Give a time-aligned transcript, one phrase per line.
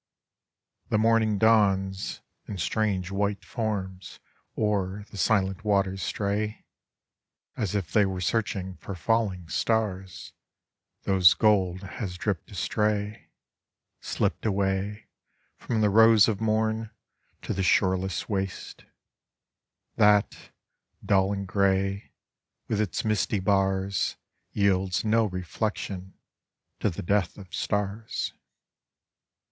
[0.89, 3.99] The morning dawns, and strange white forma
[4.57, 6.65] O'er the silent waters stray,
[7.55, 10.33] As if they were searching for falling stars,
[11.05, 13.29] *hose sold has dripped astray,
[13.99, 15.07] Slipped away
[15.59, 16.89] Trom the rose of morn
[17.43, 18.85] To the shoreless waste,
[19.97, 20.49] That,
[21.05, 22.09] dull and / rcy,
[22.67, 24.17] with its misty bars,
[24.51, 26.15] Yields no reflection
[26.79, 28.33] to the death of stars.